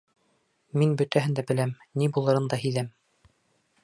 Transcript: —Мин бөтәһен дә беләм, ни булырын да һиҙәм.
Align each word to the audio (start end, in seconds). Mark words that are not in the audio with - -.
—Мин 0.81 0.95
бөтәһен 1.01 1.35
дә 1.39 1.43
беләм, 1.51 1.73
ни 2.03 2.07
булырын 2.15 2.47
да 2.55 2.59
һиҙәм. 2.65 2.91